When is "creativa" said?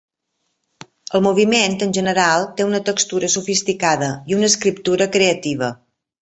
5.19-5.71